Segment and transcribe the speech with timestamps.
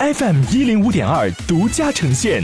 [0.00, 2.40] FM 一零五点二独家呈现。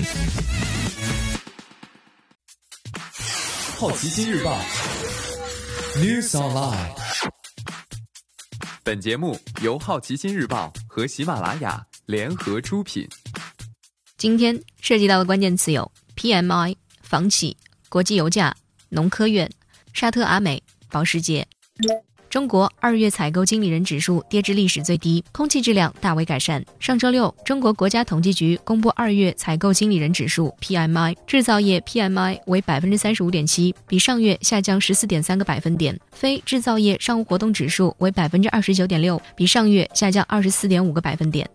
[3.77, 4.59] 好奇心日报
[5.95, 6.91] ，News Online。
[8.83, 13.09] 本节目由好奇心日报和喜马拉雅联合出品。
[14.19, 17.57] 今天涉及到的关键词有 PMI、房企、
[17.89, 18.53] 国际油价、
[18.89, 19.49] 农科院、
[19.93, 20.61] 沙特阿美、
[20.91, 21.47] 保时捷。
[22.35, 26.61] 中国二月采购经理人指数跌至历史最低，空气质量大为改善。
[26.81, 41.49] 上周六，中国国家统计局公布二月采购经理人指数 PMI，制造业 PMI 为百分之三十五点七，比上月下降十四点三个百分点；非制造业商务活动指数为百分之二十九点六，比上月下降二十四点五个百分点。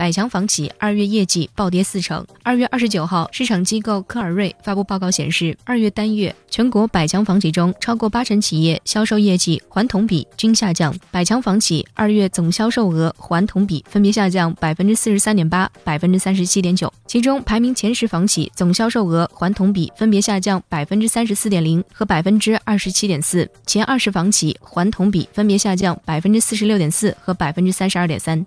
[0.00, 2.26] 百强房企二月业绩暴跌四成。
[2.42, 10.96] 二月二十九号，市场机构科尔瑞发布报告显示，二月单月全国百强房企中，超过八成企业销售业绩环同比均下降。
[11.10, 16.90] 百强房企二月总销售额环同比分别下降百分之四十三点八、百分之三十七点九。
[17.06, 28.46] 其中，排名前十房企总销售额环同比分别下降百分之三十四点零和百分之二十七点四；前二十房企环同比分别下降百分之四十六点四和百分之三十二点三。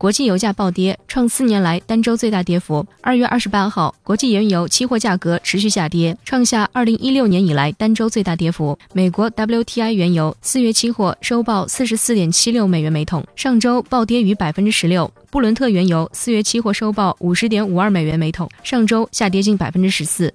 [0.00, 2.82] 国际油价暴跌，创四年来单周最大跌幅。
[3.02, 8.78] 二月二十八号，国际原油期货价格持续下跌，创下二零一六年以来单周最大跌幅。
[8.94, 15.12] 美国 WTI 原油四月期货收报四十四点七六美元每桶，上周暴跌逾百分之十六。
[15.30, 20.32] 布伦特原油四月期货收报五十点五二美元每桶，上周下跌近百分之十四。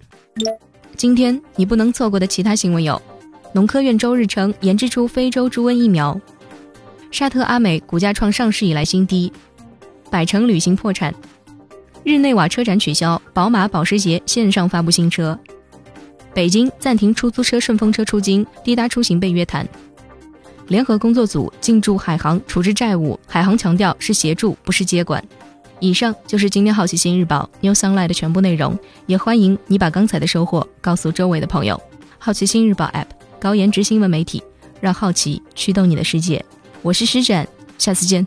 [0.95, 3.01] 今天你不能错过的其他新闻有：
[3.51, 6.15] 农科院周日称研制出非洲猪瘟疫苗；
[7.09, 9.33] 沙特阿美股价创上市以来新低。
[10.15, 11.13] 百城旅行破产，
[12.05, 15.37] 日内瓦车展取消，宝马、保时捷线上发布新车。
[16.33, 19.67] 北京暂停出租车、顺风车出京，滴答出行被约谈。
[20.67, 25.21] 联合工作组进驻海航处置债务，海航强调是协助，不是接管。
[25.81, 31.77] 以上就是今天好奇心日报 New Sunlight 的全部内容，也欢迎你把刚才的收获告诉周围的朋友。
[32.17, 34.41] 好奇心日报 App 高颜值新闻媒体，
[34.79, 36.45] 让好奇驱动你的世界。
[36.81, 37.45] 我是施展，
[37.77, 38.25] 下次见。